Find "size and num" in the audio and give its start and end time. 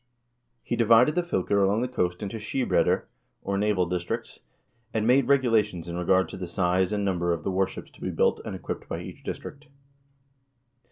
6.47-7.19